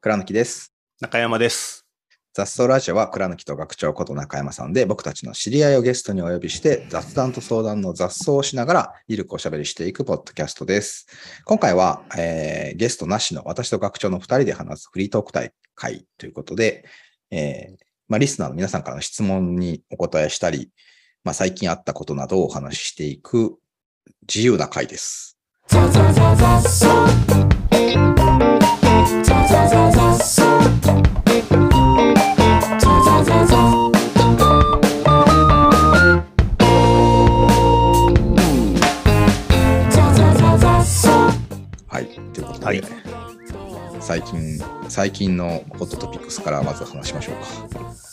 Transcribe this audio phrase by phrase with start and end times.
[0.00, 0.72] 倉貫です。
[1.00, 1.86] 中山です。
[2.34, 11.06] 雑草ラジオは倉貫と学長こと中山さんで僕たちの知り合いをゲストにお呼びして雑談と相談の雑草をしながらゆるくおしゃべりしていくポッドキャストです。
[11.44, 16.84] 今回は、えーゲストなしの私と学長の2人で話すフリートーク大会ということで、
[17.30, 17.76] えー
[18.08, 20.72] まあ、リスナーの皆さんからの質問にお答えしたり、
[21.24, 23.58] まあ、最近あったことなどをお話ししていく
[24.22, 25.38] 自由な会です。
[41.86, 42.06] はい。
[42.32, 42.82] ということで、はい
[44.02, 48.11] 最近、最近のホットトピックスからまず話しましょうか。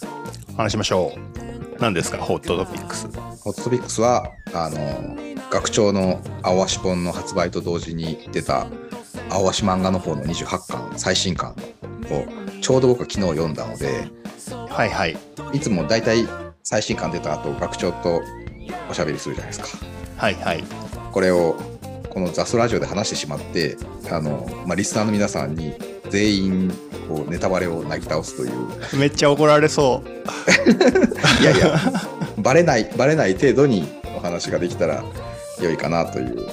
[0.58, 1.82] 話しましょう。
[1.82, 3.08] 何ですか、ホットトピックス。
[3.08, 5.16] ホットトピックスは、あの、
[5.50, 8.68] 学長の青足本の発売と同時に出た
[9.30, 11.56] 青足漫画の方の28巻、最新巻
[12.12, 12.26] を
[12.62, 14.10] ちょうど僕は昨日読んだので、
[14.70, 15.18] はいはい。
[15.54, 16.28] いつも大体
[16.64, 18.22] 最新巻出た後、学長と
[18.90, 19.86] おしゃべりするじゃないですか。
[20.18, 20.64] はいはい。
[21.12, 21.56] これを
[22.20, 23.78] この雑ラジオで話してしまって、
[24.12, 25.74] あの、まあ、リスナーの皆さんに
[26.10, 26.74] 全員
[27.08, 30.04] こうネタバレをなぎ倒すという、めっちゃ怒られそ
[31.40, 31.80] いやいや、
[32.38, 35.02] バレない、バレない程度にお話ができたら
[35.62, 36.46] 良いかなという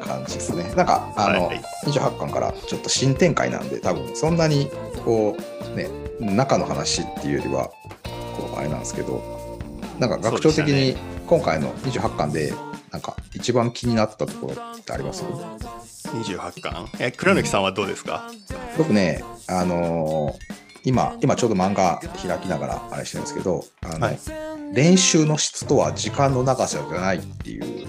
[0.00, 0.72] 感じですね。
[0.74, 4.70] なんか、あの、はい28巻からちょっと新展開なんで、多分そんなに
[5.04, 5.36] こ
[5.74, 7.64] う、ね、中の話っていうよりは、
[8.36, 9.22] こう、あれなんですけど、
[9.98, 12.52] なんか学長的に今回の28巻で、
[12.92, 15.24] なんか一番気になったところってあります？
[15.24, 15.26] う。
[16.16, 16.88] 28巻？
[16.98, 18.30] え、倉貫さんはどうですか？
[18.76, 24.18] 僕ね、あのー今、今ちょうど漫画開きながらあれしてるんですけど、あの、はい
[24.72, 27.86] 練習の質とは時間の長さじゃないっていう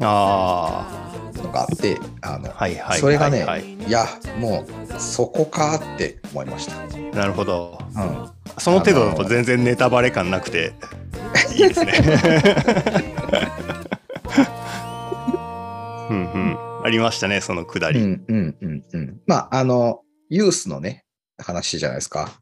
[0.00, 0.86] あ
[1.34, 3.00] のがあって、あの、あ、はいはい。
[3.00, 4.06] それがね、はいいや、
[4.38, 6.76] もうそこかって思いました。
[6.76, 7.78] はいなるほど。
[7.96, 8.30] うん。
[8.58, 10.74] その程度だと全然ネタバレ感なくて、
[11.54, 11.92] いいですね。
[16.90, 18.00] りましたね、そのくだり。
[18.00, 19.20] うんうんうんうん。
[19.26, 21.04] まあ、あの、ユースのね、
[21.38, 22.40] 話じゃないですか。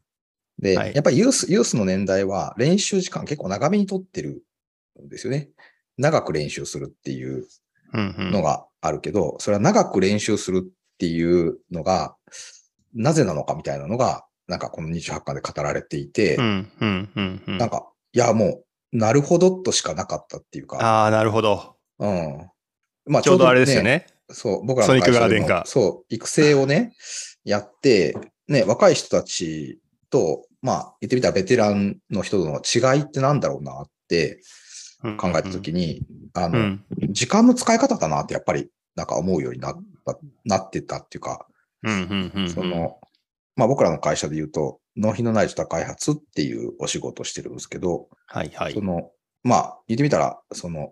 [0.59, 4.43] で、はいやっぱりユース、ユースの年代は練習時間結構長めにとってる
[5.01, 5.49] んですよね。
[5.97, 7.45] 長く練習するっていう
[7.93, 12.15] うんうんのがあるけど、それは長く練習するっていうのが、
[12.93, 17.57] なぜなのかみたいなのが、なんかこの28巻で語られていて、うんうんうんうん。
[17.57, 21.77] なんか、いや、もう、なるほどとしかなかったっていうか、ああ、なるほど。
[21.99, 22.49] うん。
[23.05, 23.83] まあちょうどあれですよ。
[23.83, 24.07] ね。
[24.31, 26.93] そう、僕らの会社ソニックガーデでもンかそう、育成をね、
[27.43, 28.17] やって、
[28.47, 29.79] ね、若い人たち
[30.09, 34.41] と、まあ、言ってみたらベテランの人との違いってなんだろうなって
[35.17, 36.01] 考えたときに、
[36.33, 36.85] あの、うん。
[37.09, 39.75] 時間の使い方だなってやっぱりなんか思うようになっ
[40.05, 41.47] た、なってたっていうか、
[41.83, 42.49] うんうんうんうん。
[42.49, 42.99] その、
[43.55, 48.81] まあ僕らの会社で言うと、納品のない状態開発っていうお仕事をしてるんですけど、はいはいそ。
[48.81, 49.11] の、
[49.43, 50.91] まあ言ってみたら、その、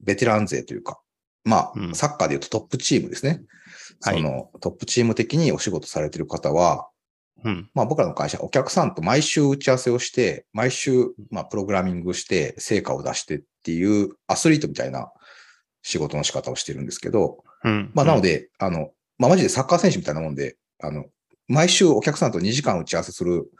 [0.00, 1.00] ベテラン勢というか、
[1.44, 3.42] まうんあサッカーで言うとトップチームですね。
[4.02, 6.88] はいそのトップチーム的にお仕事されてる方は、
[7.44, 7.70] うん。
[7.74, 15.10] まあ僕らの会社、お客さんと毎週打ち合わせをして、毎週、まあプログラミングして、成果を出してっていうアスリートみたいな
[15.82, 17.90] 仕事の仕方をしてるんですけど、うん。
[17.94, 21.06] まあなので、あの、まあマジでサッカー選手みたいなもんで、あの、
[21.48, 23.50] 毎週お客さんと2時間打ち合わせする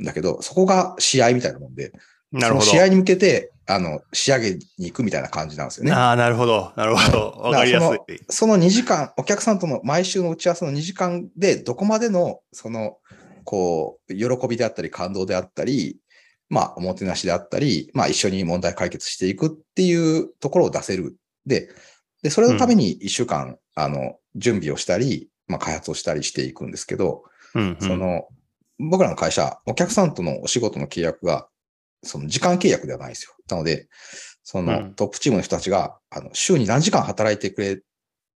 [0.00, 1.92] んだけど、そこが試合みたいなもんで、
[2.32, 2.66] なるほど。
[2.66, 5.92] 試合に向けて、あの、仕上げに行くみたいな感じなんですよね。
[5.92, 6.72] ああ、なるほど。
[6.76, 7.32] なるほど。
[7.42, 7.98] わかりやすい。
[8.30, 12.96] その2時間、お客さんとの毎週の打ち合わせの2時間で、どこまでの、その、
[13.44, 15.98] こう、喜びであったり、感動であったり、
[16.48, 21.16] まあ、おもてなしであったり、まあ、一緒に問題解決していくっていうところを出せる。
[21.44, 21.68] で、
[22.22, 27.24] で、それのために1週間、あの、準備をしたり、まあ、開発をしたりしていくんですけど、
[27.54, 28.28] うんうんその、
[28.78, 31.48] 僕らの会社、お客さんとのお仕事の契約が、
[32.02, 33.34] その時間契約ではないですよ。
[33.48, 33.88] なので、
[34.42, 37.80] そのうんトップチームの人たちが、あの、週に何時間働いてくれ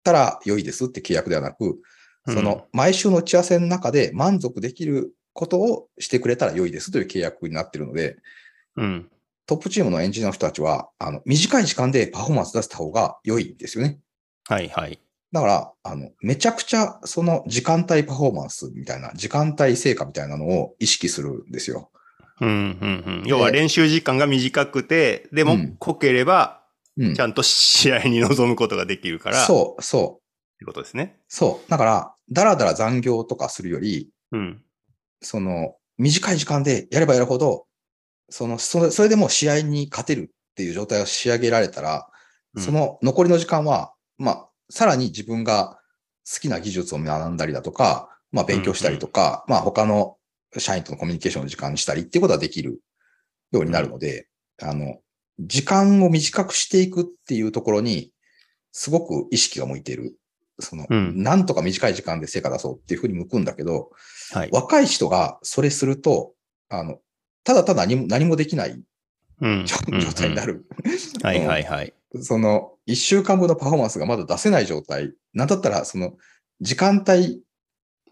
[0.04, 1.80] たら良いですって契約ではなく、
[2.26, 8.18] その、毎週の打ち合わせの中で満足できることをしてくれたら良いですという契約になっているので、
[8.76, 9.10] うん。
[9.46, 14.00] トップチームのエンジニアの人たちは、あの、短い時間でパフォーマンス出せた方が良いんですよね。
[14.48, 15.00] はいはい。
[15.32, 21.92] だから、あの、めちゃくちゃその時間帯パフォーマンスみたいな、時間帯成果みたいなのを意識するんですよ。
[22.42, 23.24] うんうんうん。
[23.26, 26.64] 要は練習時間が短くて、でもうん濃ければ、
[26.98, 27.22] うんち。
[27.22, 29.46] ゃんと試合に臨むことができるから、う。
[29.46, 31.20] そう、そう、ってことですね。
[31.28, 31.70] そう。
[31.72, 34.62] だから、だらだら残業とかするより、うん。
[35.22, 37.66] その、短い時間でやればやるほど、
[38.30, 42.08] その、それそれでもう試合に勝てるっていう状態を仕上げられたら、
[42.56, 45.80] うんその残りの時間は、まあ、さらに自分が
[46.26, 50.18] 好きな技術を学んだりだとか、まあ、勉強したりとか、まあ、他の
[50.58, 52.82] 社員とのコミュニケーションの時間にしたりっていうことができる
[53.52, 54.28] ようになるので、
[54.62, 55.00] あの、
[55.40, 58.12] 時間を短くしていくっていうところに、
[58.72, 60.16] すごく意識が向いている。
[60.60, 63.92] その、うんなんとか短い時間で成果出そうっていうふうに向くんだけど、
[64.32, 64.50] はい。
[64.52, 66.34] 若い人がそれすると、
[66.70, 67.00] あの、
[67.44, 68.82] ただただ何も何もできない
[69.42, 70.46] うん状状態にな。
[70.46, 70.66] る。
[70.84, 71.94] うんはいはいはい。
[72.22, 75.14] その、一週間分のパフォーマンスがまだ出せない状態。
[75.34, 76.18] なんだったら、その、
[76.60, 77.42] 時間帯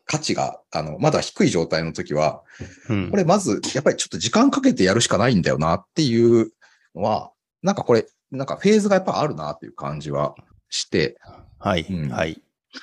[0.08, 2.42] 価値が、あの、まだ低い状態の時は、
[2.90, 3.12] うん。
[3.12, 6.52] これまず、やっぱりちょっと時間かけてやるしかないんだよなっていう
[6.96, 7.32] のは、
[7.62, 10.36] なんかこれ、なんかフェーズがやっぱあるなっていう感じは
[10.70, 11.18] して、
[11.60, 12.10] はい、うん。
[12.10, 12.42] はい。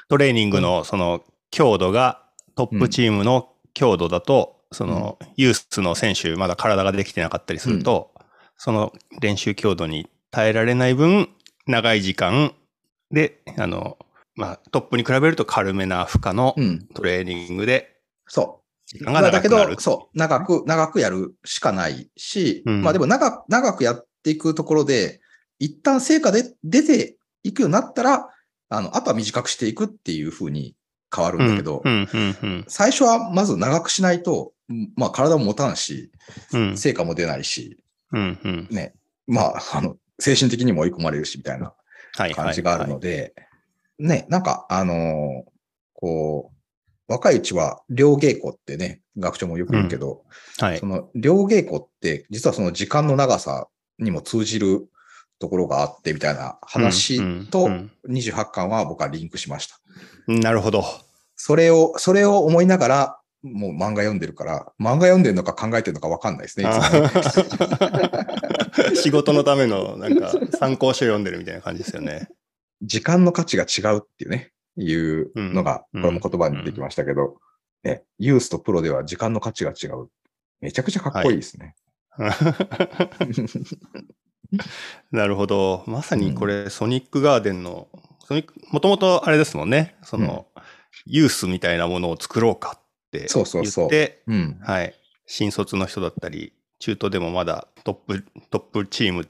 [0.09, 2.23] トレーニングのその強度が
[2.56, 8.11] トップチームの強度だと、そのユースの選手まだ体ができてなかったりすると、
[8.56, 11.29] その練習強度に耐えられない分、
[11.67, 12.55] 長い時間
[13.11, 13.97] で、あの、
[14.37, 17.97] まあトップに比べると軽めな負荷のうん、トレーニングで
[18.27, 18.65] そう。
[18.87, 19.77] 時間がまあだけ長くなる。
[19.77, 25.21] ど、そう、長く、長くやるしかないし、うんまあでも長く、長くやっていくところで、
[25.59, 28.29] 一旦成果で出ていくようになったら、
[28.69, 30.75] あの、あとは短くしていくっていう風に
[31.15, 31.83] 変わるんだけど、
[32.67, 36.11] 最初はまず長くしないと、うんまあ体も持たんし、
[36.53, 37.79] うん、成果も出ないし、
[38.13, 38.69] うん、うん。
[38.71, 38.95] ね、
[39.27, 41.73] まあ、あの、精神的にも追い込まれるし、みたいなは
[42.19, 42.35] い、はい。
[42.35, 43.35] 感じがあるので、
[43.99, 45.55] ね、なんか、あのー
[45.94, 50.25] こう、若いうちは、両稽古ってね、学長もよく言うけど、
[50.58, 50.87] はいそ。
[50.87, 53.69] の両稽古って、実はその時間の長さ
[53.99, 54.88] にも通じる
[55.38, 59.79] ところがあって、みたいな話とうん28巻は僕はリンクしました。
[60.29, 60.85] うんなるほど。
[61.37, 66.64] それを、それを思いながら、もう漫画読んでるから、漫画読んでるのか考えてるのかわかんないですね。
[66.64, 66.81] ねあ
[68.97, 72.29] 仕事のためのなんか参考書読んでるみたいな感じですよね。
[72.87, 77.37] 時間の価値が違うっていうね、いうのが、うんこれも言葉に出てきましたけど、
[77.83, 80.09] ね、ユースとプロでは時間の価値が違う。
[80.61, 81.77] めちゃくちゃかっこいいですね。
[85.11, 85.85] なるほど。
[85.87, 87.89] まさにこれ、ソニックガーデンの、
[88.27, 89.97] ソニック、もともとあれですもんね。
[90.03, 90.47] その、
[91.07, 94.59] ユースみたいなものを作ろうかってそうそうそう言って、うん。
[94.63, 94.95] はい。
[95.27, 99.29] 新卒の人だったり、中途でもまだトップ、トップチーム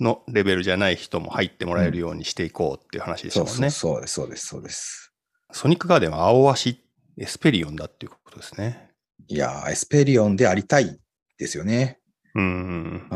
[0.00, 3.70] のレベルじゃない人も入ってもらえるようにしていこうっていう話でしたもんね。
[3.70, 5.12] そうそうです、そうです、そうです。
[5.52, 6.80] ソニックガーデンは青足、
[7.16, 8.90] エスペリオンだっていうことですね。
[9.28, 10.98] いやー、エスペリオンでありたい
[11.38, 12.00] ですよね。
[12.34, 13.06] うん。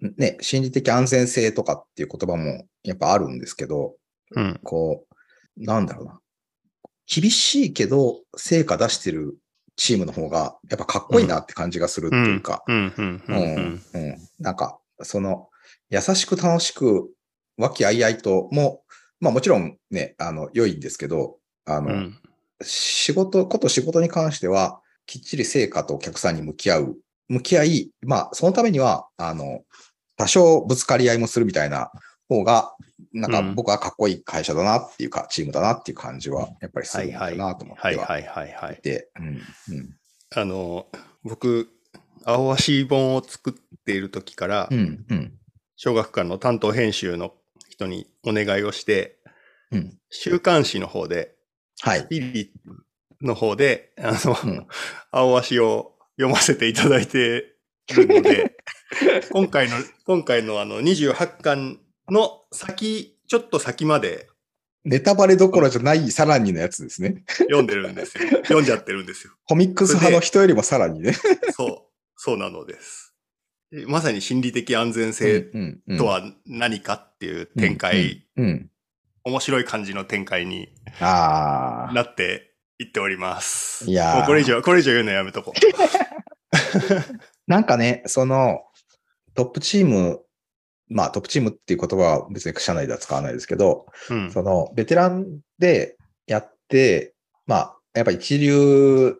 [0.00, 0.14] うん。
[0.16, 3.96] ね、心理的安全性とかっていう言葉もやっぱあるんですけど、
[4.36, 4.60] うん。
[4.62, 5.06] こ
[5.56, 6.20] う、なんだろうな。
[7.06, 9.36] 厳しいけど、成果出してる
[9.76, 12.94] チームの方が、やっぱかっこいいなって感じがするっていうか、うん。
[12.96, 13.22] うん。
[13.28, 13.32] う。
[13.32, 14.16] うんん、うん。
[14.38, 15.48] なんか、その、
[15.90, 17.10] 優しく楽しく、
[17.56, 18.82] 和気あいあいとも、
[19.20, 22.18] まあもちろんね、あの、良いんですけど、あの、うん。
[22.62, 26.96] 仕事、こと仕事に関しては、きっちり成果とお客さんに向き合う。
[27.28, 29.62] 向き合い、まあ、そのためには、あの、
[30.16, 31.90] 多少ぶつかり合いもするみたいな
[32.28, 32.74] 方が、
[33.12, 38.82] なんかうん僕はかっこいい会社だなっていうか、チームだなっていう感じは、やっぱりするんだなと思ってははいはいはいはいい。
[38.82, 39.96] て、うん、うん、
[40.34, 40.86] あの、
[41.22, 41.68] 僕、
[42.24, 45.34] 青足本を作っている時からう、ん、うん、
[45.76, 47.34] 小学館の担当編集の
[47.68, 49.18] 人にお願いをして、
[49.70, 49.98] うん。
[50.10, 51.34] 週刊誌の方で、
[51.80, 52.06] はい。
[52.08, 52.52] ピリ
[53.20, 54.66] の方で、あの、うん
[55.10, 57.56] 青足を読ませていただいて
[57.94, 58.56] るので、
[59.32, 59.76] 今回の、
[60.06, 64.28] 今回のあの28巻の先、ちょっと先まで
[64.84, 67.24] ネタバレどころじゃないさらにのやつですね。
[67.38, 68.28] 読んでるんですよ。
[68.42, 69.32] 読んじゃってるんですよ。
[69.46, 71.14] コミックス派の人よりもさらにね。
[71.56, 73.13] そう、そうなのです。
[73.86, 75.50] まさに心理的安全性
[75.98, 80.68] とは何かっていう展開、面白い感じの展開に。
[81.00, 83.90] なっていっております。
[83.90, 85.52] いやーもうこれ以上、これ以上言うのやめとこ
[87.46, 88.60] なんかね、その、
[89.34, 90.20] トップチーム、
[90.88, 94.14] まあトップチームっていう言葉は別に社内では使わないですけど、う。
[94.14, 94.30] うん。
[94.32, 97.14] その、ベテランでやって、
[97.46, 99.16] まあ、やっぱ一流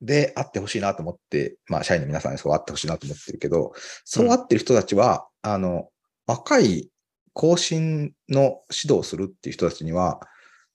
[0.00, 3.72] であってほしいなと思って、まあ、社員の皆さんにそうあってほしいなと思ってるけど、
[4.04, 5.88] そうあってる人たちは、あの、
[6.26, 6.90] 若い
[7.32, 10.20] 更新の指導をするっていう人たちには、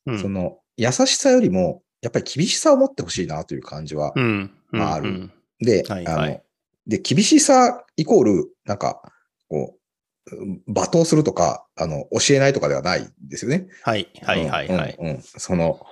[0.06, 0.20] うん。
[0.20, 4.51] その、優しさよりも、やっぱり厳しさを持ってほしいなという感じはうん。
[4.72, 5.10] まあある。
[5.10, 5.32] うん。
[5.60, 6.44] で、はいあの、はい。
[6.88, 9.01] で、厳しさイコール、なんか、
[9.48, 13.68] こう、うん罵倒するとか、あの、教えないとかではないんですよね。
[13.84, 14.10] はい。
[14.22, 14.96] はいはいはい。
[14.98, 15.22] うんうんうん。
[15.22, 15.86] その、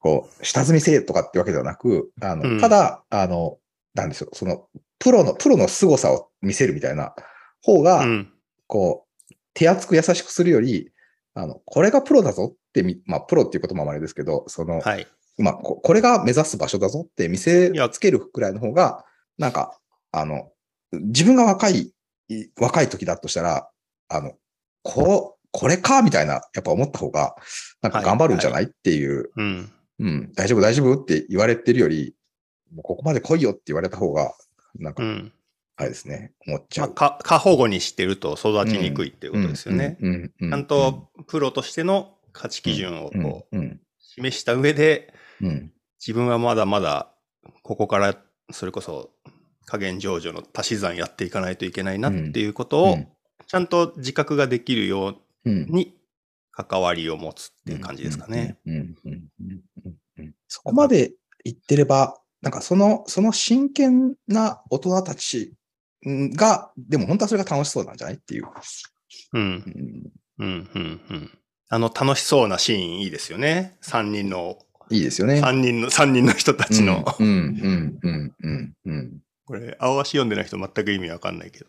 [0.00, 3.58] こう、下積みせえとかってわけではなく、あの、うんただ、あの、
[3.94, 7.14] なんでしょう、その、プロの、プロの凄さを見せるみたいな
[7.62, 8.32] 方が、うん。
[8.66, 10.92] こう、手厚く優しくするより、
[11.34, 15.06] あの、これがプロだぞってみ、まあ、プロっていうこともあれですけど、その、はい。
[15.38, 19.04] まあ、ここれが目指す場所だぞって見せつけるくらいの方が、
[19.38, 19.78] なんか、
[20.10, 20.50] あの、
[20.92, 21.92] 自分が若い、
[22.28, 23.70] い若い時だとしたら、
[24.08, 24.32] あの、
[24.82, 27.36] こう、これかみたいな、やっぱ思った方が、
[27.82, 29.72] なんか頑張るんじゃないっていう、うん。
[30.00, 32.14] うん、大丈夫大丈夫って言われてるより、
[32.72, 34.34] もうここまで来いよって言われた方が、
[34.76, 35.32] なんか、うん。
[35.76, 39.96] あれですね、思っちゃまあ、過保護にしてると育ちにくいっていうことですよね。
[40.40, 43.80] ちゃんとプロとしての価値基準をうんこううん。
[44.00, 45.72] 示した上で、うん。
[46.00, 47.12] 自分はまだまだ
[47.62, 48.16] ここから
[48.50, 49.10] それこそ
[49.66, 52.98] 加減上場の足し算やっていかないといけないなっていうことを
[53.46, 55.97] ちゃんと自覚ができるようんうに
[56.66, 58.58] 関わりを持つっていう感じですかね。。
[60.48, 61.12] そこまで
[61.44, 65.54] 言ってれば、なんかその、その真剣な大人たち
[66.04, 68.48] うんが、でも本当はそれが楽しそうなんじゃないっていう。
[69.32, 69.42] うん。
[69.42, 70.70] うんうん。
[70.74, 71.00] うん。
[71.10, 71.30] うん。
[71.70, 73.76] あの楽しそうなシーンいいですよね。
[73.80, 74.58] 三人の、
[74.90, 75.40] いいですよね。
[75.40, 77.04] 三人の、三人の人たちの。
[77.18, 79.20] うん、うん、うん、うん、うん。
[79.44, 81.66] これ、青足読んでない人全く意味わかんないけど。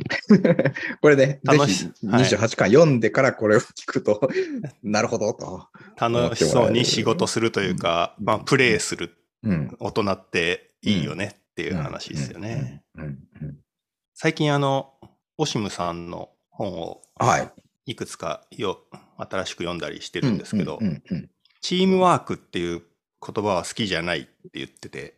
[1.00, 2.24] これね、ぜ楽しひはい。
[2.24, 4.28] 28巻読んでからこれを聞くと、
[4.82, 5.68] なるほどと。
[5.98, 8.24] 楽しそうに仕事するというか、うん。
[8.24, 9.76] まあ、プレイするうん。
[9.78, 12.82] 大人っていいよねっていう話ですよね。
[14.14, 14.94] 最近あの、
[15.36, 17.52] オシムさんの本をはい。
[17.86, 18.80] いくつかよ
[19.16, 20.78] 新しく読んだりしてるんですけど
[21.62, 22.82] チームワークっていう
[23.24, 25.14] 言葉は好きじゃないって言ってて、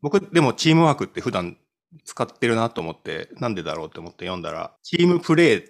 [0.00, 1.56] 僕でもチームワークって普段
[2.04, 5.62] 使ってるなと思って、なんでだろうって思って読んだら、チームプレイ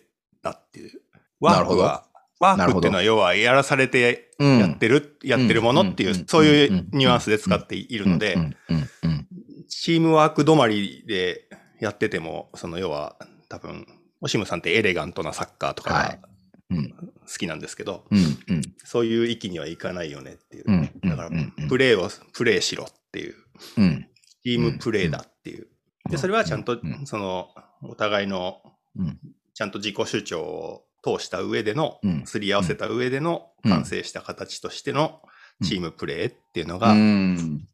[0.42, 1.00] だっていう。
[1.40, 2.06] ワークは、
[2.40, 4.58] ワークっていうのは要はやらされてうん。
[4.58, 6.26] やってる、やってるものっていう、うん。
[6.26, 8.56] そういうニュアンスで使っているのでう、ん。
[8.70, 8.88] うん。
[9.02, 9.28] うん。
[9.68, 11.48] チームワーク止まりで
[11.80, 13.16] やってても、その要は
[13.48, 13.86] 多分、
[14.20, 16.08] オシムさんってエレガントなサッカーとかはい。
[16.20, 16.28] が
[16.70, 16.90] うん。
[16.90, 17.06] 好
[17.38, 18.18] きなんですけど、うん。
[18.18, 18.20] う
[18.58, 18.62] ん。
[18.84, 20.64] そういう域にはいかないよねっていう。
[20.66, 20.90] うん。
[21.02, 21.10] うん。
[21.10, 21.52] だからうん。
[21.58, 23.34] うん、プレーを、プレイしろっていう、
[23.78, 24.06] うん。
[24.44, 25.66] チームプレイだっていう。
[26.08, 27.06] で、それはちゃんとう、ん。
[27.06, 27.48] その、
[27.82, 28.60] お互いの、
[28.96, 29.18] うん。
[29.54, 33.70] ちゃんと自己主張を通した上でのうん、すり合わせた上でのうん。
[33.70, 35.20] 完成した形としての
[35.60, 35.66] うん。
[35.66, 37.66] チームプレイっていうのうがん。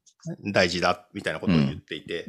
[0.52, 2.26] 大事だみたいなことを言っていて、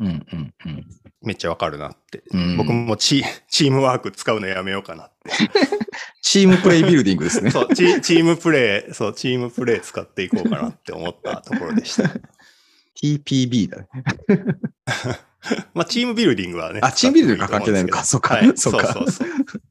[1.21, 2.23] めっちゃわかるなって。
[2.31, 2.57] うん。
[2.57, 5.31] 僕もチチームワーク使うのやめようかなって。
[6.21, 7.51] チームプレイビルディングですね。
[7.51, 12.09] そう、チチームプレイ、そう、チームプレイ使っていこうかなって思ったところでした。
[13.01, 13.87] TPB だね。
[15.73, 16.79] まあ、チームビルディングはね。
[16.83, 19.61] あチームビルディングは関係ないのか使ってもいいと思うんですけどはい、そかそううそうそう。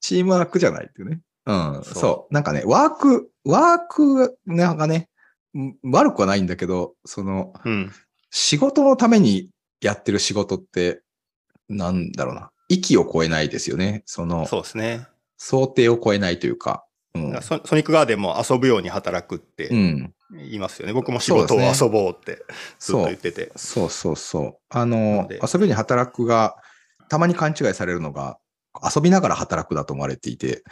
[0.00, 1.20] チームワークじゃないっていうね。
[1.46, 1.82] うん。
[1.84, 2.34] そうそう。
[2.34, 5.08] なんかね、ワーク、ワークなんかね、
[5.56, 7.92] ん悪くはないんだけど、その、うん。
[8.30, 11.02] 仕事のためにやってる仕事って、
[11.68, 12.50] なんだろうな。
[12.68, 14.02] 息を超えないですよね。
[14.06, 15.06] その、そうですね。
[15.36, 16.84] 想定を超えないというか。
[17.14, 20.14] うんソニックガーデンも遊ぶように働くってうん。
[20.36, 20.92] 言いますよね。
[20.92, 22.44] 僕も仕事を遊ぼうって
[22.78, 23.52] ずっと言ってて。
[23.56, 24.56] そうそうそう。
[24.68, 26.56] あなの遊びに働くが、
[27.08, 28.38] たまに勘違いされるのが、
[28.82, 30.64] 遊びながら働くだと思われていて、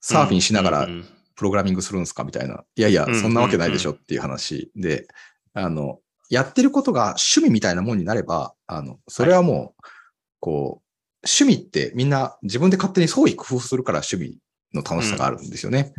[0.00, 0.88] サーフィンしながら
[1.36, 2.64] プログラミングするんですかみたいな。
[2.76, 5.06] いやいやそんなわけないでしょっていう話で、
[5.54, 9.82] あの、やってることが趣味みたいなもんになれば、あの、それはもう、
[10.40, 10.86] こう、
[11.24, 14.38] 趣味ってみんな自分で勝手に創意工夫するから趣味
[14.76, 15.92] の楽しさがあるんですよね。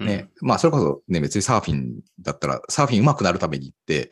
[0.00, 0.28] ね。
[0.40, 4.10] まあ、それこそね、別にサーフィンだったら、サーフィン上手くなるためにって、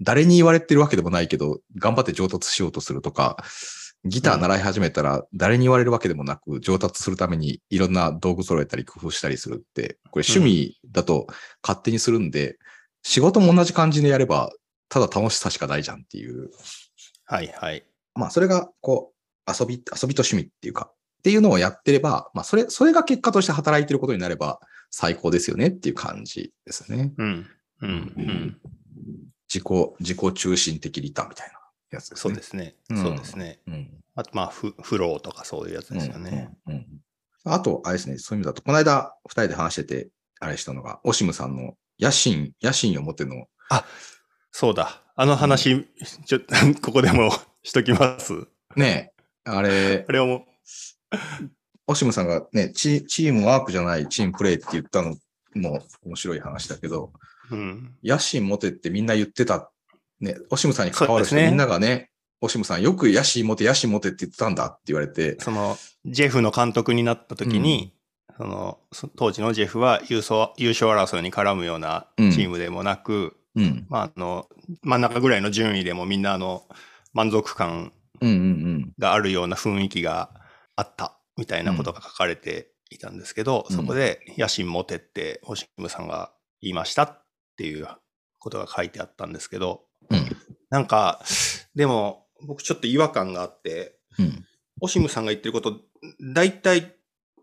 [0.00, 3.42] 誰に言われてるわけでもないけど、頑張って上達しようとするとか、
[4.04, 11.26] ギター習い始めたら誰に言われるわけでもなく、上達するためにいろんな道具揃えたり工夫したりするって、これ趣味だと
[11.62, 12.58] 勝手にするんで、
[13.02, 14.52] 仕事も同じ感じでやれば、
[14.88, 16.50] ただ楽しさしかないじゃんっていう。
[17.24, 17.84] はいはい。
[18.14, 20.92] まあ、それが、こう、遊び、遊びと趣味っていうか、
[21.26, 27.12] っていうのをやってれば、まあ、それ、それが結果として働いてることになれば最高ですよねっていう感じですね。
[27.18, 27.46] うん。
[27.82, 27.90] うん。
[27.90, 27.92] う
[28.22, 28.60] ん。
[29.52, 31.58] 自己、自己中心的リターンみたいな
[31.90, 32.20] やつですね。
[32.20, 32.76] そうですね。
[32.90, 33.58] うんそうですね。
[33.66, 33.90] うん。
[34.14, 36.52] あと、まあ、フフローとかそういうやつですよね。
[36.68, 36.86] うんうんうん
[37.48, 40.08] あと、あれですね、そういう意味だと、この間、二人で話してて、
[40.40, 43.46] あれしたのが、オシムさんの野心、野心を持っての、
[44.50, 45.00] そうだ。
[45.14, 45.86] あの話、
[46.24, 47.30] ちょっと、 ここでも
[47.62, 48.32] しときます。
[48.74, 49.12] ね
[49.46, 50.46] え、あれあ、れをも
[51.86, 55.16] オシムさんがねチ、チームワークじゃないチームプレイって言ったの
[55.54, 57.12] も面白い話だけど、
[57.50, 57.94] う、ん。
[58.02, 59.70] 野心持てってみんな言ってた。
[60.18, 67.92] ね、オシムさんに関わる人、ねみんながね、オシムさんよく野心持て、野心持てって言ってたんだって言われて、その、ジェフの監督になった時に、
[68.36, 68.78] その、
[69.16, 73.86] 当時のジェフは優勝優勝争いに絡むようなチームでもなく、うん。
[73.88, 74.48] まあ、あの、
[74.82, 76.64] 真ん中ぐらいの順位でもみんなあの、
[77.12, 77.92] 満足感
[78.98, 80.30] があるような雰囲気が
[80.76, 81.18] あった。
[81.36, 87.24] みたいなことが書かれていたんですけど、うんそこで野心持てってオシムさんが言いましたっ
[87.56, 87.88] ていう
[88.38, 90.36] ことが書いてあったんですけど、うん。
[90.70, 91.22] なんか、
[91.74, 94.44] でも僕ちょっと違和感があって、うん。
[94.80, 95.80] オシムさんが言ってること、
[96.34, 96.96] 大体、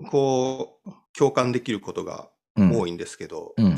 [0.10, 2.80] こう、共感できることがうん。
[2.80, 3.76] 多いんですけど、うん。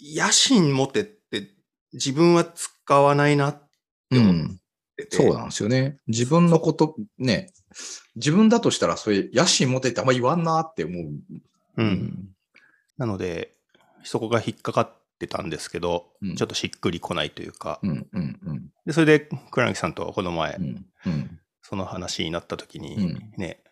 [0.00, 1.48] 野心持てって
[1.92, 3.68] 自分は使わないなっ
[4.10, 4.56] て思っ
[5.10, 5.98] そうなんですよね。
[6.08, 7.52] 自分のこと、ね、
[8.16, 11.12] 自分だとしたら、それ、野心持てってあんま言わんなって思う。
[11.76, 12.28] うん。
[12.96, 13.54] なので、
[14.02, 18.06] そこが引っかかってたんですけど、うんちょっとしっくりこないというか、うん。
[18.12, 18.40] うん。
[18.42, 18.70] うん。
[18.86, 20.86] でそれで倉貫さんとこの前、うん。
[21.06, 21.40] うん。
[21.62, 23.62] その話になった時に、うんね、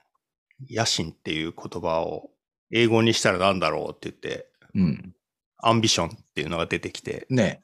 [0.70, 2.30] 野心っていう言葉を
[2.70, 5.14] 英語にしたら何だろうって言って、うん。
[5.58, 7.62] ambition っていうのが出てきて、ね、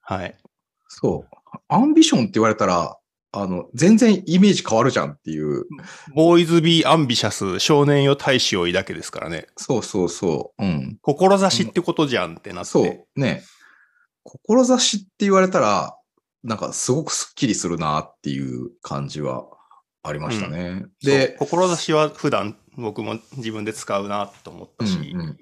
[0.00, 0.36] はい。
[0.88, 1.35] そう。
[1.68, 2.96] ambition って言われたら、
[3.32, 5.64] あの、全然イメージ変わるじゃんっていう。
[6.14, 9.46] Boys, be ambitious、少年よ大志を抱けですからね。
[9.56, 10.64] そうそうそう。
[10.64, 10.98] うん。
[11.02, 12.70] 志ってことじゃんってなって。
[12.70, 13.20] そう。
[13.20, 13.42] ね。
[14.24, 15.96] 志って言われたら、
[16.42, 19.44] なんかすごくスッキリするなっていう感じは
[20.02, 20.86] ありましたね。
[21.02, 25.36] で、で、志は普段僕も自分で使うなと思っうんたし、うんうん、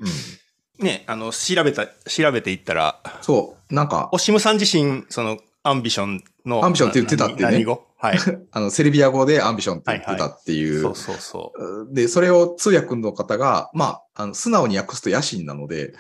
[0.79, 6.65] ね、あの、調べた、調べていったら、そう、なんか、オシムさん自身、その、アンビションの。
[6.65, 7.87] アンビションって言ってたってねな何語？
[7.97, 8.19] はい。
[8.53, 10.83] あの、セルビア語で ambition って言ってたっていう。
[10.83, 11.53] そうそうそ
[11.91, 11.95] う。
[11.95, 15.95] で、それを通訳の方が、まあ、あの素直に訳すと野心なので、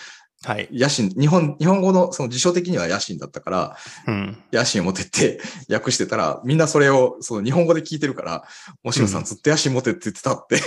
[0.44, 0.68] はい。
[0.70, 4.36] 野心、日本、日本語のその辞書的には野心だったから、うん。
[4.52, 5.40] 野心を持てって
[5.72, 8.44] 訳してたら、みんなそれをその日本語で聞いてるから、
[8.82, 10.60] もしもさうんんずっと野心持てって言ってたって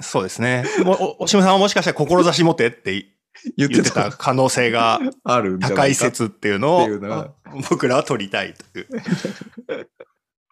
[0.00, 0.64] そうですね。
[0.82, 3.13] もおオシムさんはもしかしたら志持てって
[3.56, 6.88] 言っててたた可能性がある高い説っていうのを
[7.70, 8.88] 僕らは取りたいという。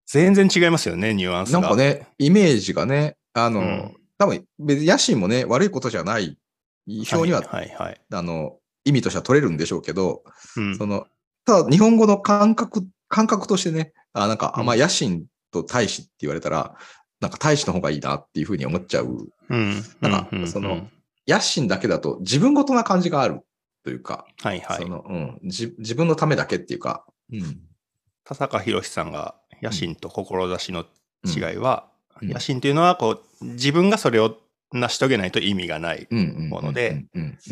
[0.06, 1.60] 全然違いますよね、ニュアンスが。
[1.60, 6.38] なんかね、イメージがね、あの、うん多分別に野心もね、悪いことじゃない、
[6.86, 8.00] 表には、はいはいはい。
[8.12, 10.22] あの、意味としては取れるんでしょうけど、
[10.57, 11.09] うんその、
[11.44, 16.76] ただ日本語の感覚、感覚としてね、あなんか、うんあまあ野心と大志って言われたら、
[17.20, 19.28] なんか大志の方がいいなっていうふうに思っちゃう。
[19.48, 19.83] うん。
[20.00, 20.87] なんかううその
[21.26, 23.40] 野心だけだと自分ごとな感じがある
[23.85, 24.82] というか、はいはい。
[24.82, 27.61] その、うん、自自分のためだけっていうか、うん。
[28.24, 30.85] 田坂博さんが野心と志の
[31.24, 31.92] 違いは、うん
[32.24, 34.37] 野心というのはこう自分がそれを
[34.72, 36.06] 成し遂げないと意味がない。
[36.11, 37.04] もので、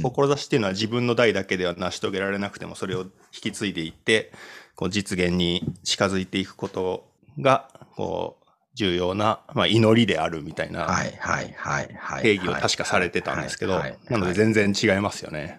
[0.02, 4.32] 志っていうのは自分の代だけでは成し遂げられなくてもそれを引き継いでいって
[4.76, 7.08] こう実現に近づいていくこと
[7.40, 8.39] がこう
[8.74, 12.22] 重要な、まあ、祈りであるみたいなはいはいはいはい。
[12.22, 13.78] 定義を確かされてたんですけど、
[14.08, 15.58] なので全然違いますよね。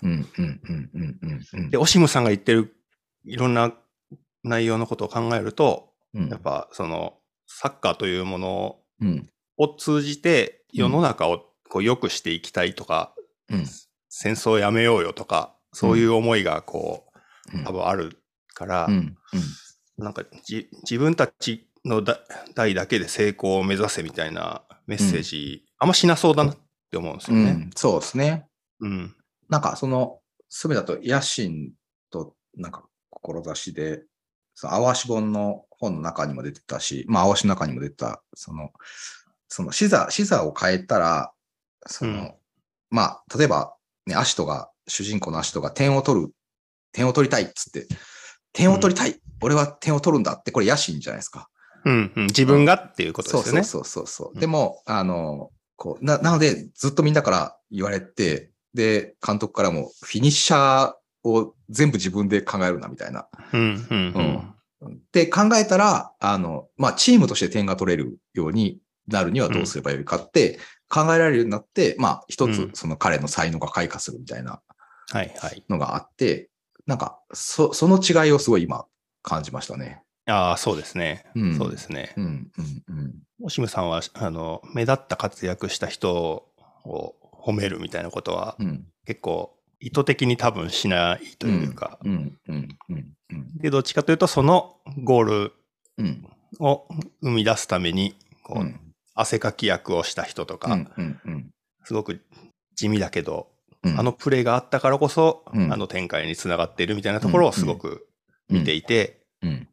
[1.70, 2.76] で、オシムさんが言ってる
[3.26, 3.74] いろんな
[4.44, 6.30] 内容のことを考えると、うん。
[6.30, 7.16] やっぱその
[7.48, 9.30] サッカーというものうん。
[9.58, 13.14] を通じて世の中をこう良くしていきたいとか、
[13.50, 13.66] うん。
[14.10, 17.06] 戦争やめようよとか、そういう思いがこ
[17.54, 17.64] う、うん。
[17.66, 18.18] 多分ある
[18.54, 19.18] から、うん。
[19.98, 22.20] なんかじ自分たちのだ
[22.54, 26.58] 代だけで成功を目指せみたいなメッセージ、あんましなそうだなっ
[26.92, 27.52] て思うんですよね。
[27.52, 28.48] うん、そうですね。
[28.80, 29.16] うん。
[29.50, 31.72] なんかその、すべだと野心
[32.10, 34.04] となんか志で、
[34.54, 38.72] その、あわし本の本の中にも出てたし、まあ、あわしの中にも出てた、その、
[39.48, 41.32] その、視座、視座を変えたら、
[41.88, 42.34] その、うん
[42.92, 43.74] まあ、例えば、
[44.06, 46.34] ね、アシトが、主人公のアシトが点を取る、
[46.92, 47.88] 点を取りたいっつって、
[48.52, 51.50] 点を取りたい、俺は点を取るんだって、これ野心じゃないですか。
[51.86, 52.26] うん、うん。
[52.28, 53.64] 自分がっていうことですよね。
[53.64, 54.32] そうそうそうそう。
[54.34, 63.28] うんでも、あの、こう、な、なので、ずっとみんなから言われて、で、監督からも、フィニッシャーを全部自分で考えるな、みたいな。
[63.54, 65.02] うん、うん、うん。
[65.12, 74.62] で、考えたら、あの、まあ、チームとして点が取れるようになるにはどうすればよいかって、考えられるようになって、まあ、一つうん、その彼の才能が開花するみたいな
[75.10, 75.64] はい、はい。
[75.70, 76.50] のがあって、
[76.86, 78.86] なんか、そ、その違いをすごい今、
[79.24, 80.04] 感じましたね。
[80.32, 81.26] ああ、そうですね。
[81.36, 82.14] うんそうですね。
[82.18, 83.14] うん、うん、うん。
[83.44, 86.14] オシムさんは、あの、目立った活躍した人
[86.86, 88.86] を褒めるみたいなことは、うん。
[89.06, 92.00] 結構意図的に多分しないというか。
[93.58, 95.54] で、どっちかというと、そのゴール
[95.98, 96.28] うん。
[96.60, 96.86] を
[97.22, 98.80] 生み出すために、こう、うん
[99.14, 100.88] 汗かき役をした人とか、
[101.84, 102.22] すごく
[102.76, 103.50] 地味だけど、
[103.84, 108.08] うんあのプレーがあったからこそ、うんあの展開につながっているみたいなところをすごく
[108.50, 109.68] 見ていて、うん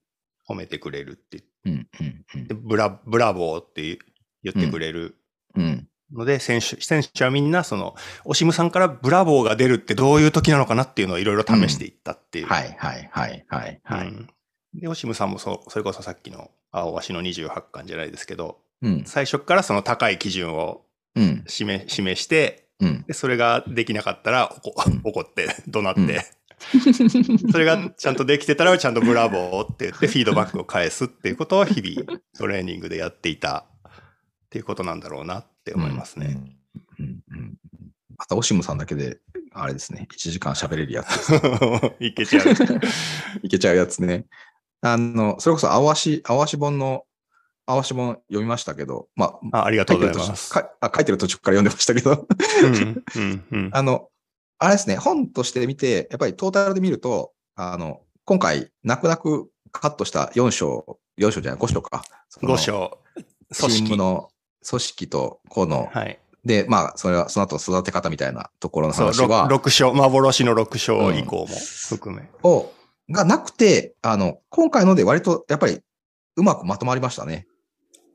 [0.48, 1.44] 褒めてくれるって。
[1.64, 2.48] うんうんうん。
[2.48, 3.98] でブラ、ブラボーって
[4.42, 5.16] 言ってくれる。
[5.54, 5.88] うん。
[6.12, 12.46] ので、選手、選手はみんな、その、オシムさんからブラボーが出るってどういう時なのかなっていうのをいろいろ試していったっていう。
[12.46, 14.08] はいはいはいはいはい。
[14.08, 14.28] うん。
[14.74, 19.04] で、オシムさんもそう、それこそさっきの青鷲の28巻じゃないですけど、うん。
[19.04, 20.82] 最初からその高い基準を
[21.14, 21.44] うん。
[21.46, 23.04] 示示して、うん。
[23.06, 24.54] でそれができなかったら
[25.04, 26.06] 怒って、怒鳴っうん。
[26.06, 26.24] て、
[27.50, 33.92] それがちゃんとできてたらちゃんとブラボーって言ってフィードバックを返すっていうことを日々トレーニングでやっていたっ
[34.50, 36.40] ていうことなんだろうなって思いますね。
[36.98, 37.06] うん。
[37.06, 37.22] うん。
[37.30, 37.54] うん
[38.18, 39.18] また、オシムさんだけで、
[39.52, 41.30] あれですね、1時間喋れるやつ。
[42.00, 42.44] いけちゃう。
[43.44, 44.26] いけちゃうやつね。
[44.82, 47.04] あの、それこそ、青足、青足本の、
[47.64, 50.52] 青足本読みましたけど、まあ、あありがとうございます。
[50.52, 50.60] 書
[51.00, 52.26] いてる途中から読んでましたけど、
[52.64, 54.08] うんうんうん あの、
[54.58, 62.02] あれですね、本として見て、やっぱりトータルで見ると、あの、今回、泣く泣くカットした4章、4章じゃない、5章か。
[62.28, 62.98] その5章、
[63.56, 63.96] 組織。
[63.96, 64.28] の
[64.68, 66.18] 組織と個の、はい。
[66.44, 72.28] で、まあ、それは、その後育て方みたいなところの話は、6章、幻の6章以降も含め。
[72.42, 72.72] を、
[73.10, 75.80] がなくて、あの、今回ので割と、やっぱり、
[76.36, 77.46] うまくまとまりましたね。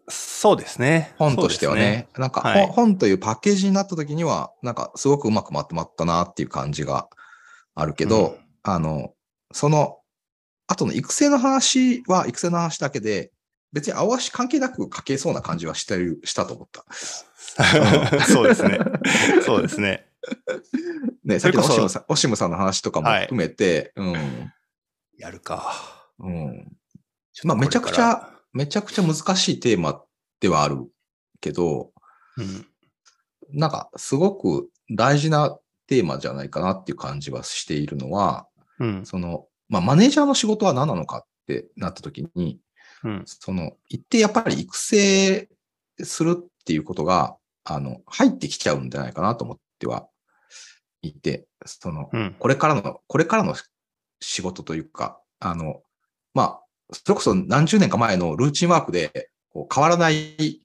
[0.09, 1.13] そうですね。
[1.17, 2.07] 本としてはそうですね。
[2.17, 7.07] なんか、はいほ本というパッケージになった時には、なんか、すごくうまくまとまったなっていう感じが
[7.75, 9.13] あるけど、うんあの、
[9.51, 9.99] その、
[10.67, 13.31] あとの育成の話は育成の話だけで、
[13.73, 16.85] 別に青足関係なく書けそうな感じはしてる、したと思った。
[18.25, 18.79] そうですね。
[19.45, 20.07] そうですね。
[21.25, 23.93] ね、さっきのオシムさん、オシムさんの話とかも含めて、
[25.17, 26.07] やるか。
[26.19, 26.35] うん。
[26.35, 26.77] うん。
[27.43, 30.01] まあ、めちゃくちゃ、めちゃくちゃ難しいテーマ
[30.39, 30.87] ではある
[31.41, 31.91] けど、
[32.37, 32.67] うん。
[33.49, 38.47] なんか、すごく大事なテーマじゃないかなっていう感じはしているのは、
[38.79, 39.05] うん。
[39.05, 42.59] その、まあ、マネージャーの仕事は何なのかってなった時に、
[43.03, 43.23] うん。
[43.25, 45.49] その、一定やっぱり育成
[46.01, 50.07] するっていうことが、あの、入ってきちゃうんじゃないかなと思っては
[51.01, 52.35] いて、その、うん。
[52.39, 53.55] これからの、これからの
[54.19, 55.81] 仕事というか、あの、
[56.33, 56.62] まあ、
[56.93, 60.61] それこそ何十年か前のルーチンワークで、こう変わらない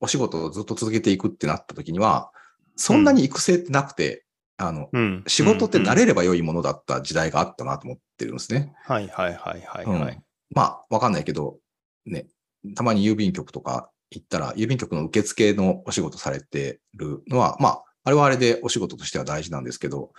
[0.00, 2.30] お仕事をずっと続けていくってなった時には、
[2.76, 4.24] そんなに育成ってなくて、
[4.56, 5.24] あの、うん。
[5.26, 6.00] 仕事って慣る。
[6.00, 8.74] れれば良いものだった時代があったなと思ってるんですね。
[8.84, 10.20] はいはいはいはいうんはい。
[10.50, 11.58] まあ、わかんないけど、
[12.06, 12.26] ね、
[12.74, 20.12] たまに郵便局とか行ったら、郵便局の受付のお仕事されてるのは、まあ、あれはあれでお仕事としては大事なんですけど、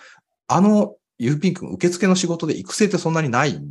[0.48, 3.62] あの郵便局の受付の仕事で育成ってそんなにない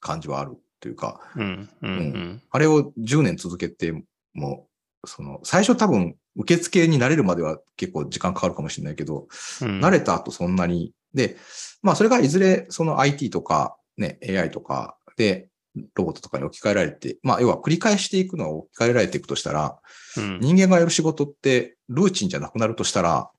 [0.00, 1.68] 感じはあるというか、うん。
[1.82, 1.90] うん。
[1.90, 2.42] うん。
[2.50, 3.92] あれを10年続けて
[4.34, 4.66] も、
[5.04, 9.26] その、最初多分、受付になれるまでは結構時間かかるかもしれないけど、
[9.60, 10.92] うん慣れた後そんなに。
[11.12, 11.36] で、
[11.82, 15.48] まあそれがいずれその IT とかね、AI とかで
[15.94, 19.78] ロボットとかに置き換えられて、まあ要は繰り返していくのは置き換えられていくとしたら、
[20.16, 23.30] うん人間がやる仕事ってルーチンじゃなくなるとしたら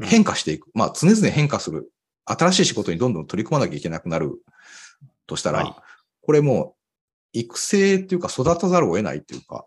[0.00, 0.68] うん変化していく。
[0.74, 1.92] まあ常々変化する。
[2.24, 4.42] 新しい仕事にどんどん取り組まなきゃいけなくなる
[5.28, 5.74] としたら、はい
[6.20, 6.77] これもう
[7.32, 9.66] 育成っていうか育たざるを得ないっていうか、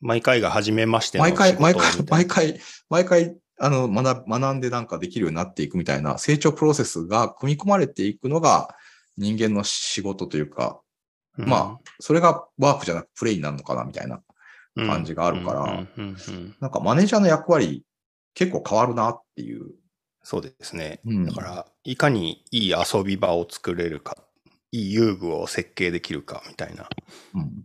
[0.00, 2.60] 毎回が初めましての毎回、毎回毎回、
[2.90, 8.74] 毎回、あの、学学んでなんかできるようになっていくみたいな成長プロセスが組み込まれていくのが
[9.16, 10.80] 人間の仕事というか、
[11.38, 11.48] うん。
[11.48, 14.22] まそれがワークじゃなくプレイになるのかなみたいな。
[14.76, 15.86] 感じがあるから。
[16.60, 17.84] なんかマネージャーの役割
[18.34, 19.70] 結構変わるなっていう。
[20.22, 21.00] そうですね。
[21.04, 21.26] うん。
[21.26, 24.16] だから、いかにいい遊び場を作れるか、
[24.72, 26.88] いい遊具を設計できるかみたいな。
[27.34, 27.64] うん。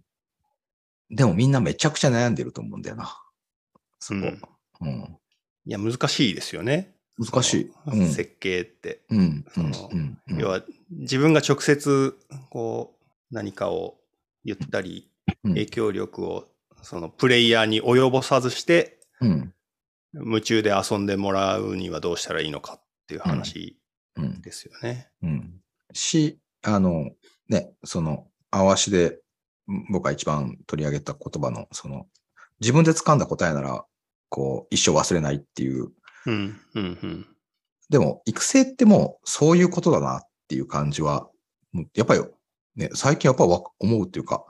[1.09, 3.17] でもみんなめちゃくちゃ悩んでると思うんだよな。
[3.99, 4.19] そこ。
[4.19, 4.41] うん
[4.81, 5.17] うん。
[5.65, 6.93] いや、難しいですよね。
[7.17, 7.71] 難しい。
[7.85, 7.99] そうん。
[8.01, 9.01] の設計って。
[9.09, 9.19] うん。
[9.19, 10.17] うんそのうん。
[10.29, 12.15] うん要は、自分が直接、
[12.49, 13.97] こう、何かを
[14.45, 15.09] 言ったり、
[15.43, 16.47] うん影響力を、
[16.81, 19.53] その、プレイヤーに及ぼさずして、うん。
[20.13, 23.77] 夢中で遊んでもらうにはどうしたらいいのかっていう話
[24.15, 24.41] うん。
[24.41, 25.09] ですよね。
[25.23, 25.61] うん。
[25.93, 27.11] し、あの、
[27.49, 29.19] ね、その、あわしで、
[29.69, 32.07] ん僕が一番取り上げた言葉の、その、
[32.59, 33.85] 自分で掴んだ答えなら、
[34.29, 35.91] こう、一生忘れないっていう。
[36.25, 37.27] うん、うん、うん。
[37.89, 41.29] でも、育成ってもう、そういうことだなっていう感じは、
[41.93, 42.21] やっぱり、
[42.75, 44.45] ね、最近やっぱわ思うっていうか、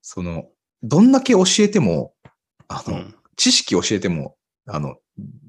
[0.00, 0.44] その、
[0.82, 2.14] どんだけ教えても、
[2.68, 4.96] あの、うん知識教えても、あの、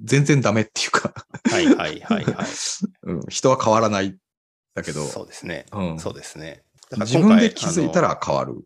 [0.03, 1.13] 全然ダメっていうか、
[1.49, 2.45] はいはいはいはい。
[3.03, 4.17] うん、人は変わらない。
[4.74, 5.66] だけど、そうですね。
[5.72, 6.64] うんそうですね。
[6.90, 8.66] だから自分で気づいたら変わる。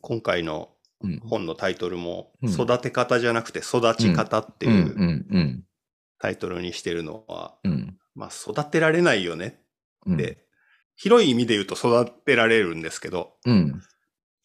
[0.00, 0.70] 今回の
[1.02, 1.20] うん。
[1.20, 5.64] 本のタイトルも、うん育て方じゃなくて育ち方っていう
[6.18, 7.96] タイトルにしてるのは、うん。
[8.14, 9.60] まあ育てられないよね
[10.06, 10.46] うんって、
[10.96, 13.82] 広い意味で言うと育てられるんですけど、うん。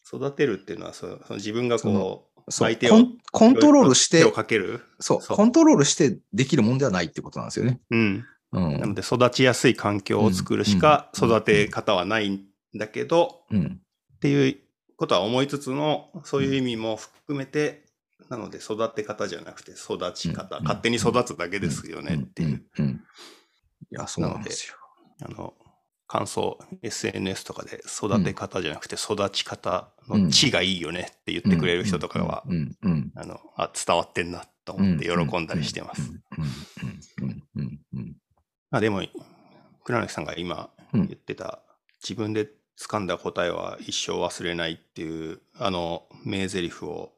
[0.06, 4.80] 育てるっていうのはその自分がこう、相手をコントロールして手を、かける。
[5.00, 7.80] そう、そうコントロールしてできるもんではないってことなんですよね。
[7.90, 8.24] うん。
[8.52, 8.80] うん。
[8.80, 11.30] なので育ちやすい環境を作るしかうん。
[11.30, 13.80] 育て方はないんだけど、うん。
[14.16, 14.56] っていう
[14.96, 17.84] ことは思いつつの、そういう意味も含めて、
[18.28, 20.64] なので育て方じゃなくて育ち方、うん。
[20.64, 22.64] 勝手に育つだけですよねっていう。
[23.90, 24.74] いや、そうなんですよ。
[25.22, 25.54] あの、
[26.06, 32.44] 感想、SNS とかで育て方じゃなくて育ち方の地がいいよねって言ってくれる人とかは。
[33.14, 36.10] あの、あ、伝わってんなと思って喜んだりしてます。
[38.72, 38.80] うん。
[38.80, 38.80] うん。
[38.80, 38.80] うん。
[38.80, 38.80] うん。
[38.80, 39.02] まあでも、
[39.84, 41.62] 倉貫さんが今うん言ってた、
[42.02, 47.12] 自分で掴んだ答えは一生忘れないっていう、あの名台詞を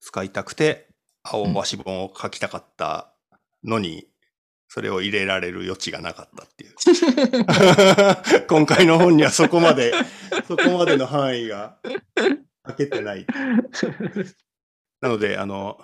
[0.00, 0.88] 使いたくて、
[1.22, 3.12] 青橋本を書きたかった
[3.64, 4.08] のに、
[4.68, 6.74] それを入れられる余地がなかったっていう。
[8.48, 9.92] 今回の本にはそこまで、
[10.48, 11.78] そこまでの範囲が
[12.66, 13.26] 書けてない。
[15.02, 15.78] なので、あの、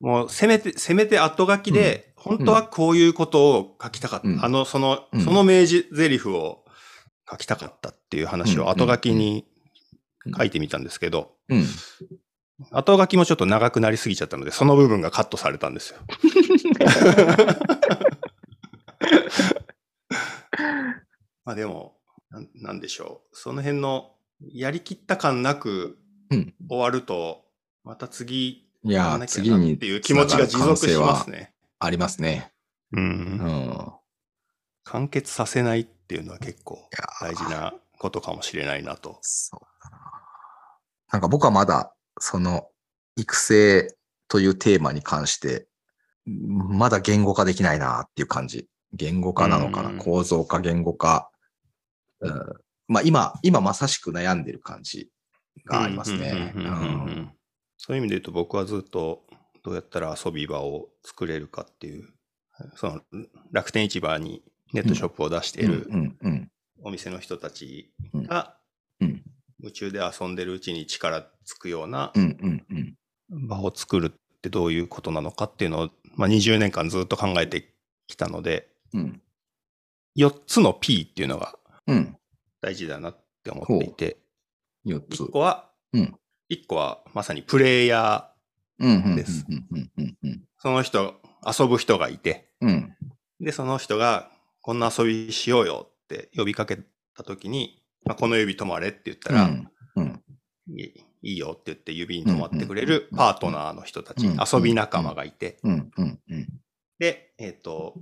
[0.00, 4.28] もうせめて、せめて後書きで、本当はこういうことを書きたかった。
[4.28, 6.64] うんあの、その、うんその明示台詞を
[7.30, 9.44] 書きたかったっていう話を後書きに
[10.36, 11.66] 書いてみたんですけど、うん。
[12.70, 15.98] 後書きもちょっと長くなりすぎちゃったので、その部分がカットされたんですよ。
[21.44, 21.96] まあでも、
[22.30, 23.36] なんなんでしょう。
[23.36, 25.98] その辺のやりきった感なく
[26.30, 27.47] うん終わると、
[27.84, 31.52] また次、いや次にっていう気持ちが持続しますね。
[31.78, 32.52] ありますね。
[32.92, 33.00] う。
[33.00, 33.92] うんん。
[34.84, 36.88] 完結させないっていうのは結構
[37.20, 39.18] 大事なことかもしれないなと。
[39.22, 39.98] そうだな。
[41.12, 42.68] なんか僕はまだ、その、
[43.16, 43.96] 育成
[44.28, 45.66] というテーマに関して、
[46.24, 48.68] まだ言語化できないなっていう感じ。
[48.92, 51.30] 言語化なのかな、うん構造化、言語化。
[52.20, 52.32] うん、
[52.86, 55.10] まあ今、今まさしく悩んでる感じ
[55.66, 56.52] がありますね。
[56.56, 57.32] うん
[57.78, 59.22] そういう意味で言うと僕はずっと
[59.62, 62.08] どうやったら遊び場を作れるかっていう、
[62.74, 63.00] その
[63.52, 65.88] 楽天市場にネットショップを出している
[66.82, 68.22] お店の人たちうん。
[68.24, 68.56] が
[69.00, 69.22] うん。
[69.60, 72.12] 夢中で遊んでるうちに力つくような
[73.30, 77.74] 場を作るってどういうことなのかっていうのを、まあ、20年間ずっと考えて
[78.06, 79.22] きたので、うん。
[80.16, 82.16] 4つの P っていうのがうん。
[82.60, 84.18] 大事だなって思っていて、
[84.86, 85.22] 4つ。
[85.22, 85.30] 1。
[85.30, 85.70] 個は、
[86.50, 89.44] うん1個はまさにプレイヤー、です。
[90.58, 92.94] その人、遊ぶ人がいて、うん。
[93.40, 94.30] で、その人が、
[94.60, 96.78] こんな遊びしようよって呼びかけ
[97.16, 100.22] たときに、まあ、この指止まれって言ったら、うんうん
[101.20, 105.58] いいよって言って指に止まってくれるパートナーの人たち、うん遊び仲間がいて、
[107.00, 107.94] で、えっ、と、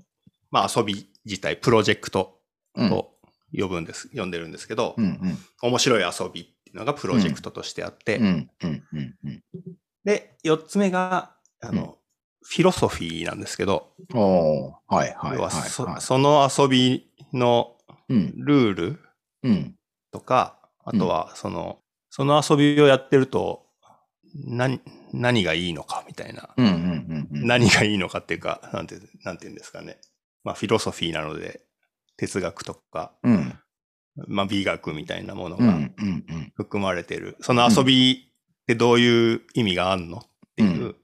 [0.51, 2.41] まあ遊び自体、プロジェクト
[2.75, 2.89] うん。
[2.91, 3.15] と
[3.57, 4.97] 呼ぶんです、呼んでるんですけど、
[5.63, 8.21] 面白い遊びいうのがプロジェクトとしてあって、
[10.05, 11.91] で、四つ目が、あの、うん。
[12.49, 16.01] フィロソフィーなんですけど、はいはい要ははいそはい。
[16.01, 17.77] その遊びの
[18.09, 18.33] うん。
[18.37, 19.01] ルール
[19.43, 19.75] うん。
[20.13, 23.67] とか、あとは、その、その遊びをやってると、
[24.35, 24.81] 何、
[25.13, 26.55] 何がいいのかみたいな。
[27.31, 29.99] 何がいいのかっていうか、なんて、なんて言うんですかね。
[30.45, 31.63] まあ、フィロソフィーなので、
[32.17, 33.59] 哲学とか、うん
[34.29, 35.79] まあ、美学みたいなものが
[36.55, 37.37] 含まれてる。
[37.41, 38.31] その遊び
[38.63, 40.21] ってどういう意味があんのっ
[40.57, 40.95] ていう、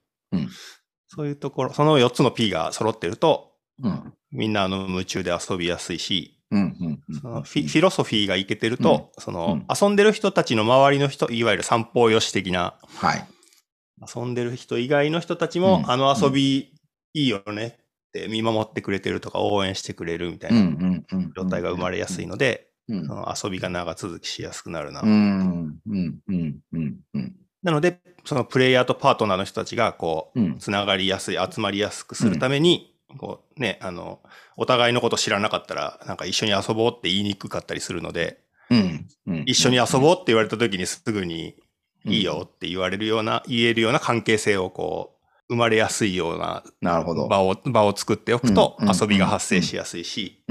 [1.09, 4.15] そういうところ、その4つの P が揃ってると、うん。
[4.31, 9.67] みんなあの夢中で遊びやすいし、そのフィロソフィーがいけてると、その、うん。
[9.69, 13.27] 遊んでる人たちの周りの人、いわゆる散歩よし的な、はい。
[14.15, 15.91] 遊んでる人以外の人たちも、うん。
[15.91, 16.73] あの遊び
[17.15, 21.19] いいよねって見守ってくれてるとか応援してくれるみたいうんな。
[21.37, 23.09] 状態が生まれやすいので、うん。
[23.43, 25.03] 遊びが長続きしやすくなるな。
[27.63, 30.59] なので、そのプレイヤーとパートナーの人たちが、こう、うん。
[30.59, 34.21] つながりやすい、集まりやすくするために、こうね、あの、
[34.57, 38.41] お互いのこと知らなかったら、なんか一緒に遊ぼうって言いにくかったりするので、
[39.47, 41.57] 一緒に遊ぼうって言われた時にすぐに
[42.07, 47.29] いいよって言われるような、言えるような関係性をこう、生まれやすいようななるほど。
[47.29, 50.43] 場を、場を作っておくと遊びが発生しやすいし、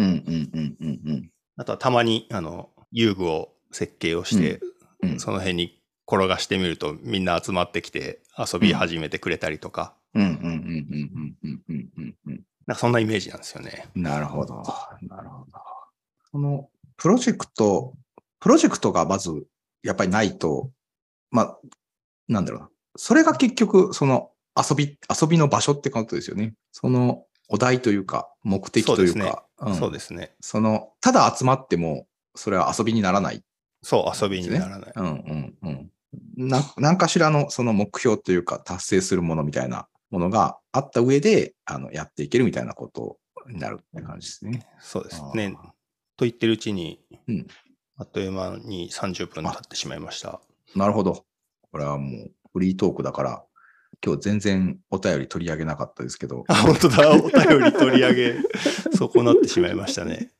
[1.61, 4.59] うんうんうんうんうんあとはたまに、あの、遊具を設計をして、
[5.03, 5.19] うん。
[5.19, 10.23] その辺に転がしてみるとみんな集まってきて遊び始めてくれたりとか、うん。
[10.23, 10.29] うん。
[10.29, 10.39] うん。
[10.39, 10.47] うん。
[10.49, 11.35] うん。
[11.43, 11.61] うん。
[11.69, 11.89] うん。
[11.97, 12.15] うん。
[12.25, 12.41] うん。
[12.65, 13.87] なんかそんなイメージなんですよね。
[13.93, 14.63] なるほど。
[15.03, 15.51] なるほど。
[16.31, 17.93] その、プロジェクト、
[18.39, 19.45] プロジェクトがまず、
[19.83, 20.71] やっぱりないと、
[21.29, 21.59] まあ、
[22.27, 22.69] なんだろうな。
[22.95, 26.55] それが結局、その、遊び、遊びの場所ってことですよね。
[26.71, 30.33] その、お題というか、目的というか、んそうですね。
[30.39, 33.43] その、ただ集まっても、それは遊びにならない。
[33.83, 34.93] そう、遊びにならない。
[34.95, 35.91] うんうんうん。
[36.37, 43.17] な、何かしらのその目標というか、達成するものみたいなものがあった上で、あの、やっていけるみたいなこと
[43.49, 44.65] になるって感じですね。
[44.79, 45.53] そうですね。
[46.15, 47.47] と言ってるうちに、うん
[47.97, 50.41] あっという間に30分経ってしまいました。
[50.75, 51.25] なるほど。
[51.71, 53.43] これはもうフリートークだから、
[54.03, 56.43] 今日全然お便り取り上げなかったですけど。
[56.47, 57.11] あ、本当だ。
[57.11, 58.35] お便り取り上げ、
[58.97, 60.31] そうなってしまいましたね。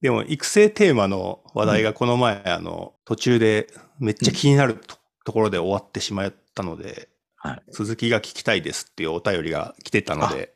[0.00, 4.80] でも、育成テーマの話題がこの前、あの、途中でめっちゃ気になる
[5.24, 10.54] と,、ころで終わってしまったので、はい、続きが聞きたいですっていうお便りが来てたので、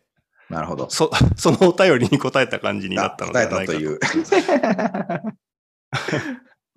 [0.49, 0.89] なるほど。
[0.91, 3.79] そ、そのお便りに答えた感じになったのではないかと。
[3.79, 4.09] 答えた
[5.17, 5.33] という。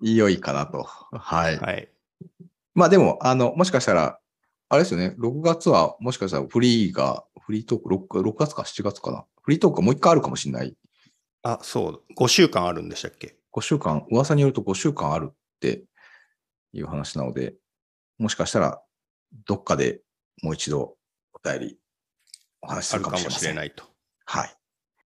[0.00, 0.82] 良いかなと。
[0.82, 1.58] はい。
[1.58, 1.88] はい。
[2.74, 4.18] まあでも、あの、もしかしたら、
[4.70, 9.24] あれですよね、6月はもしかしたらフリーが、フリートーク 6, 6月か7月かな。
[9.42, 10.76] フリートークがもう一回あるかもしれない。
[11.42, 12.14] あ、そう。
[12.16, 15.82] 5週間あるんでしたっけ ?5 週間、噂によると5週間あるって
[16.72, 17.54] いう話なので、
[18.18, 18.80] もしかしたら
[19.44, 20.02] どっかで
[20.40, 20.96] もう一度
[21.32, 21.78] お便り
[22.62, 23.82] お話しするかもしれないと。
[24.24, 24.54] はい。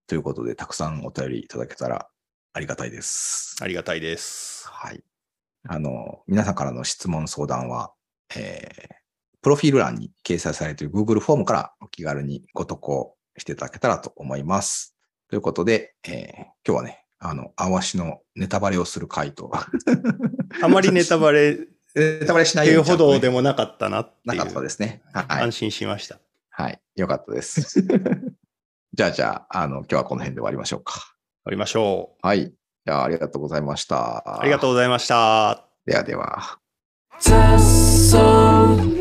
[0.05, 2.07] ということで、たくさんお便りいただけたら
[2.53, 3.55] ありがたいです。
[3.61, 4.67] ありがたいです。
[4.69, 5.03] はい。
[5.67, 7.91] あの、皆さんからの質問、相談は、
[8.35, 9.06] えー、
[9.41, 14.95] プロフィール欄に掲載されている Google フォームからお気軽にご投稿していただけたらと思います。
[15.29, 19.51] ということで、えー、今日はね、あの、あわしのネタバレをする回と。
[20.61, 21.57] あまりネタバレ、
[21.95, 22.91] ネタバレしないように、ね。
[22.91, 24.37] ほどでもなかったなっていう。
[24.37, 25.01] なかったですね。
[25.13, 25.25] はい。
[25.43, 26.19] 安心しました。
[26.49, 26.79] はい。
[26.95, 27.81] よかったです。
[28.93, 30.93] じゃあ、じゃあ、あの、今日はこの辺で終わりましょうか。
[30.93, 31.01] 終
[31.45, 32.27] わりましょう。
[32.27, 32.53] はい。
[32.85, 34.39] じゃあ、ありがとうございました。
[34.41, 35.67] ありがとうございました。
[35.85, 36.59] ではでは。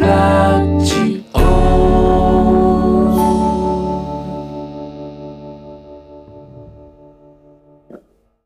[0.07, 2.33] ラジオ」